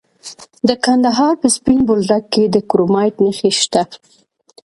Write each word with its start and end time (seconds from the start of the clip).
د 0.67 0.69
کندهار 0.85 1.33
په 1.41 1.47
سپین 1.55 1.79
بولدک 1.87 2.23
کې 2.33 2.43
د 2.49 2.55
کرومایټ 2.69 3.15
نښې 3.23 3.51
شته. 3.61 3.81